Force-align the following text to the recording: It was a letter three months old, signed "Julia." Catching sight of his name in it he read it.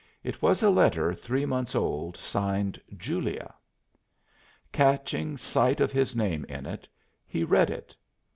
It 0.23 0.41
was 0.41 0.63
a 0.63 0.71
letter 0.71 1.13
three 1.13 1.45
months 1.45 1.75
old, 1.75 2.17
signed 2.17 2.81
"Julia." 2.97 3.53
Catching 4.71 5.37
sight 5.37 5.79
of 5.79 5.91
his 5.91 6.15
name 6.15 6.43
in 6.45 6.65
it 6.65 6.87
he 7.27 7.43
read 7.43 7.69
it. 7.69 7.95